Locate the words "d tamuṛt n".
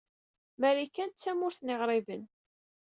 1.11-1.71